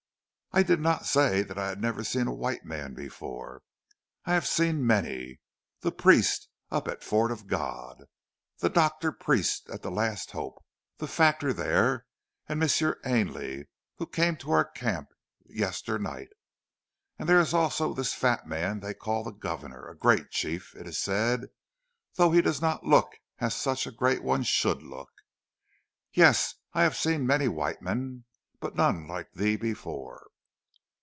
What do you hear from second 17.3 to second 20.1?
is also this fat man they call the governor a